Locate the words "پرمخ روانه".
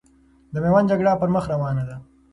1.21-1.83